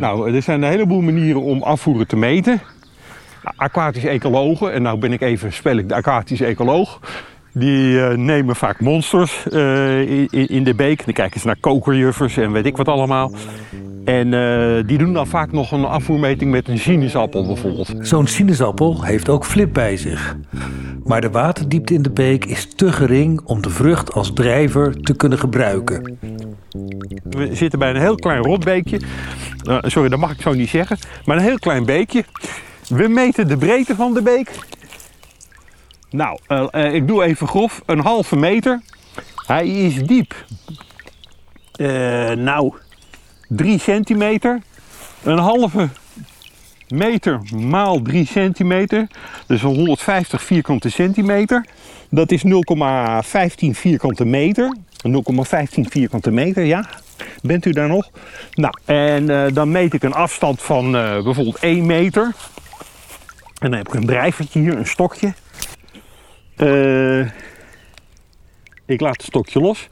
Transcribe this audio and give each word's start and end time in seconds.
er 0.00 0.42
zijn 0.42 0.62
een 0.62 0.70
heleboel 0.70 1.00
manieren 1.00 1.42
om 1.42 1.62
afvoeren 1.62 2.06
te 2.06 2.16
meten. 2.16 2.60
Aquatische 3.56 4.08
ecologen, 4.08 4.72
en 4.72 4.82
nou 4.82 4.98
ben 4.98 5.12
ik 5.12 5.20
even, 5.20 5.52
spel 5.52 5.76
ik 5.76 5.88
de 5.88 5.94
aquatische 5.94 6.44
ecoloog. 6.44 7.00
Die 7.52 8.00
eh, 8.00 8.16
nemen 8.16 8.56
vaak 8.56 8.80
monsters 8.80 9.48
eh, 9.48 10.10
in, 10.10 10.28
in 10.30 10.64
de 10.64 10.74
beek. 10.74 11.04
Dan 11.04 11.14
kijken 11.14 11.40
ze 11.40 11.46
naar 11.46 11.60
kokerjuffers 11.60 12.36
en 12.36 12.52
weet 12.52 12.66
ik 12.66 12.76
wat 12.76 12.88
allemaal. 12.88 13.32
En 14.06 14.34
eh, 14.34 14.86
die 14.86 14.98
doen 14.98 15.12
dan 15.12 15.26
vaak 15.26 15.52
nog 15.52 15.72
een 15.72 15.84
afvoermeting 15.84 16.50
met 16.50 16.68
een 16.68 16.78
sinaasappel 16.78 17.46
bijvoorbeeld. 17.46 17.94
Zo'n 18.00 18.26
sinaasappel 18.26 19.02
heeft 19.02 19.28
ook 19.28 19.44
flip 19.44 19.72
bij 19.72 19.96
zich. 19.96 20.36
Maar 21.04 21.20
de 21.20 21.30
waterdiepte 21.30 21.94
in 21.94 22.02
de 22.02 22.10
beek 22.10 22.44
is 22.44 22.74
te 22.74 22.92
gering 22.92 23.40
om 23.44 23.62
de 23.62 23.70
vrucht 23.70 24.12
als 24.12 24.32
drijver 24.32 25.00
te 25.00 25.16
kunnen 25.16 25.38
gebruiken. 25.38 26.18
We 27.22 27.54
zitten 27.54 27.78
bij 27.78 27.90
een 27.90 28.00
heel 28.00 28.14
klein 28.14 28.42
rotbeekje. 28.42 29.00
Uh, 29.68 29.78
sorry, 29.82 30.08
dat 30.08 30.18
mag 30.18 30.32
ik 30.32 30.40
zo 30.40 30.52
niet 30.52 30.68
zeggen. 30.68 30.98
Maar 31.24 31.36
een 31.36 31.42
heel 31.42 31.58
klein 31.58 31.84
beekje. 31.84 32.24
We 32.88 33.08
meten 33.08 33.48
de 33.48 33.56
breedte 33.56 33.94
van 33.94 34.14
de 34.14 34.22
beek. 34.22 34.50
Nou, 36.10 36.38
uh, 36.48 36.66
uh, 36.72 36.94
ik 36.94 37.06
doe 37.06 37.24
even 37.24 37.48
grof. 37.48 37.82
Een 37.86 38.00
halve 38.00 38.36
meter. 38.36 38.80
Hij 39.46 39.68
is 39.68 40.02
diep. 40.02 40.34
nou, 42.36 42.74
3 43.48 43.78
centimeter. 43.78 44.60
Een 45.22 45.38
halve 45.38 45.88
meter 46.88 47.40
maal 47.56 48.02
3 48.02 48.26
centimeter. 48.26 49.06
Dus 49.46 49.62
150 49.62 50.42
vierkante 50.42 50.90
centimeter. 50.90 51.66
Dat 52.10 52.30
is 52.30 52.42
0,15 52.44 52.50
vierkante 53.70 54.24
meter. 54.24 54.76
0,15 55.08 55.80
vierkante 55.80 56.30
meter, 56.30 56.64
ja. 56.64 56.88
Bent 57.42 57.66
u 57.66 57.70
daar 57.70 57.88
nog? 57.88 58.10
Nou, 58.52 58.74
en 58.84 59.30
uh, 59.30 59.44
dan 59.52 59.70
meet 59.70 59.94
ik 59.94 60.02
een 60.02 60.12
afstand 60.12 60.62
van 60.62 60.96
uh, 60.96 61.22
bijvoorbeeld 61.22 61.58
1 61.58 61.86
meter. 61.86 62.34
En 63.58 63.70
dan 63.70 63.78
heb 63.78 63.88
ik 63.88 63.94
een 63.94 64.06
drijvertje 64.06 64.60
hier, 64.60 64.76
een 64.76 64.86
stokje. 64.86 65.32
Uh, 66.56 67.26
ik 68.86 69.00
laat 69.00 69.16
het 69.16 69.22
stokje 69.22 69.60
los. 69.60 69.88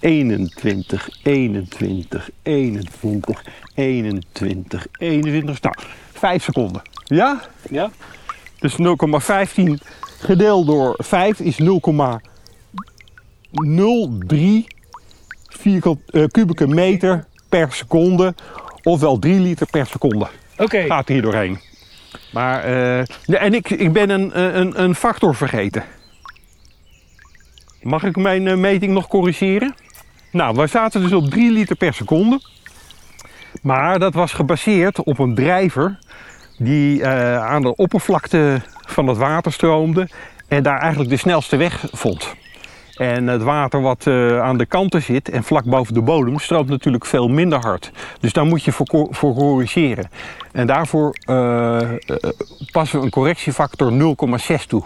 21, 0.00 1.08
21, 1.22 2.30
21, 2.42 3.44
21, 3.74 4.86
21. 4.98 5.60
Nou, 5.60 5.74
5 6.12 6.44
seconden. 6.44 6.82
Ja? 7.04 7.42
Ja. 7.70 7.90
Dus 8.58 8.72
0,15 8.72 8.78
gedeeld 10.20 10.66
door 10.66 10.94
5 10.98 11.40
is 11.40 11.58
0,03 11.58 11.66
vierkant, 15.48 15.98
uh, 16.10 16.24
kubieke 16.26 16.66
meter 16.66 17.26
per 17.48 17.72
seconde. 17.72 18.34
Ofwel 18.82 19.18
3 19.18 19.40
liter 19.40 19.66
per 19.70 19.86
seconde. 19.86 20.26
Oké. 20.52 20.62
Okay. 20.62 20.86
Gaat 20.86 21.08
hier 21.08 21.22
doorheen. 21.22 21.60
Maar, 22.32 22.68
uh, 22.68 22.98
en 23.42 23.54
ik, 23.54 23.70
ik 23.70 23.92
ben 23.92 24.10
een, 24.10 24.58
een, 24.60 24.82
een 24.82 24.94
factor 24.94 25.34
vergeten. 25.34 25.84
Mag 27.86 28.04
ik 28.04 28.16
mijn 28.16 28.46
uh, 28.46 28.56
meting 28.56 28.92
nog 28.92 29.08
corrigeren? 29.08 29.74
Nou, 30.30 30.56
we 30.56 30.66
zaten 30.66 31.00
dus 31.00 31.12
op 31.12 31.30
3 31.30 31.50
liter 31.50 31.76
per 31.76 31.94
seconde. 31.94 32.40
Maar 33.62 33.98
dat 33.98 34.14
was 34.14 34.32
gebaseerd 34.32 35.02
op 35.02 35.18
een 35.18 35.34
drijver 35.34 35.98
die 36.58 37.00
uh, 37.00 37.44
aan 37.44 37.62
de 37.62 37.76
oppervlakte 37.76 38.60
van 38.86 39.06
het 39.06 39.16
water 39.16 39.52
stroomde 39.52 40.08
en 40.48 40.62
daar 40.62 40.78
eigenlijk 40.78 41.10
de 41.10 41.16
snelste 41.16 41.56
weg 41.56 41.84
vond. 41.92 42.34
En 42.96 43.26
het 43.26 43.42
water 43.42 43.80
wat 43.80 44.06
uh, 44.06 44.40
aan 44.40 44.56
de 44.56 44.66
kanten 44.66 45.02
zit 45.02 45.28
en 45.28 45.44
vlak 45.44 45.64
boven 45.64 45.94
de 45.94 46.02
bodem 46.02 46.38
stroomt 46.38 46.68
natuurlijk 46.68 47.06
veel 47.06 47.28
minder 47.28 47.58
hard. 47.58 47.90
Dus 48.20 48.32
daar 48.32 48.46
moet 48.46 48.64
je 48.64 48.72
voor, 48.72 49.06
voor 49.10 49.34
corrigeren. 49.34 50.10
En 50.52 50.66
daarvoor 50.66 51.10
passen 52.72 52.98
we 52.98 53.04
een 53.04 53.10
correctiefactor 53.10 53.92
0,6 53.92 54.66
toe. 54.66 54.82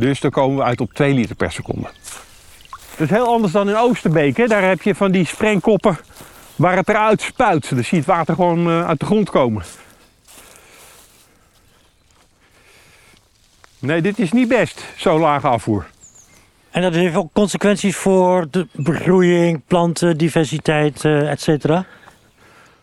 Dus 0.00 0.20
dan 0.20 0.30
komen 0.30 0.56
we 0.56 0.62
uit 0.62 0.80
op 0.80 0.92
2 0.92 1.14
liter 1.14 1.36
per 1.36 1.52
seconde. 1.52 1.88
Dat 2.70 3.08
is 3.08 3.10
heel 3.10 3.26
anders 3.26 3.52
dan 3.52 3.68
in 3.68 3.76
Oosterbeek. 3.76 4.36
Hè? 4.36 4.46
Daar 4.46 4.62
heb 4.62 4.82
je 4.82 4.94
van 4.94 5.10
die 5.10 5.26
sprengkoppen 5.26 5.98
waar 6.56 6.76
het 6.76 6.88
eruit 6.88 7.20
spuit. 7.20 7.68
Dan 7.68 7.78
zie 7.78 7.88
je 7.90 7.96
het 7.96 8.06
water 8.06 8.34
gewoon 8.34 8.68
uh, 8.68 8.86
uit 8.86 9.00
de 9.00 9.06
grond 9.06 9.30
komen. 9.30 9.62
Nee, 13.78 14.02
dit 14.02 14.18
is 14.18 14.32
niet 14.32 14.48
best, 14.48 14.84
zo 14.96 15.18
lage 15.18 15.48
afvoer. 15.48 15.86
En 16.70 16.82
dat 16.82 16.94
heeft 16.94 17.16
ook 17.16 17.32
consequenties 17.32 17.96
voor 17.96 18.46
de 18.50 18.66
begroeiing, 18.72 19.62
planten, 19.66 20.16
diversiteit, 20.16 21.04
uh, 21.04 21.30
et 21.30 21.40
cetera? 21.40 21.86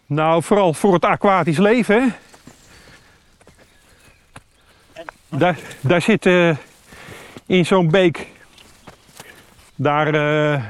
Nou, 0.05 0.43
vooral 0.43 0.73
voor 0.73 0.93
het 0.93 1.05
aquatisch 1.05 1.57
leven. 1.57 2.01
Hè? 2.01 2.07
Daar, 5.37 5.57
daar 5.81 6.01
zit 6.01 6.25
uh, 6.25 6.55
in 7.47 7.65
zo'n 7.65 7.89
beek 7.89 8.27
daar 9.75 10.15
uh, 10.15 10.63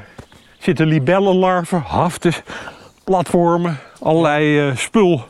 zitten 0.58 0.86
libellenlarven, 0.86 1.82
haften, 1.86 2.32
platformen, 3.04 3.78
allerlei 4.00 4.68
uh, 4.68 4.76
spul 4.76 5.24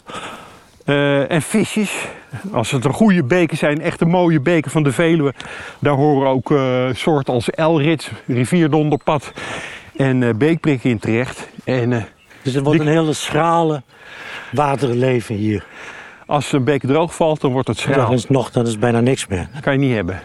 uh, 0.84 1.30
en 1.30 1.42
visjes. 1.42 2.06
Als 2.52 2.70
het 2.70 2.84
een 2.84 2.92
goede 2.92 3.24
beken 3.24 3.56
zijn, 3.56 3.80
echte 3.80 4.04
mooie 4.04 4.40
beken 4.40 4.70
van 4.70 4.82
de 4.82 4.92
Veluwe, 4.92 5.34
daar 5.78 5.94
horen 5.94 6.28
ook 6.28 6.52
soorten 6.96 7.34
als 7.34 7.50
elrits, 7.50 8.10
rivierdonderpad 8.26 9.32
en 9.96 10.38
beekprik 10.38 10.84
in 10.84 10.98
terecht. 10.98 11.48
En, 11.64 12.06
dus 12.42 12.54
er 12.54 12.62
wordt 12.62 12.80
een 12.80 12.86
hele 12.86 13.12
schrale 13.12 13.82
waterleven 14.52 15.34
hier. 15.34 15.64
Als 16.26 16.52
een 16.52 16.64
beek 16.64 16.82
droog 16.86 17.14
valt, 17.14 17.40
dan 17.40 17.52
wordt 17.52 17.68
het 17.68 17.78
schraal. 17.78 18.08
Dat 18.10 18.18
is 18.18 18.28
nog, 18.28 18.50
dat 18.50 18.66
is 18.66 18.78
bijna 18.78 19.00
niks 19.00 19.26
meer. 19.26 19.48
Dat 19.52 19.62
kan 19.62 19.72
je 19.72 19.78
niet 19.78 19.94
hebben. 19.94 20.20